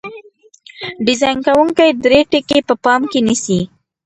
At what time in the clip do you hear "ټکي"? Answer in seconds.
2.31-2.59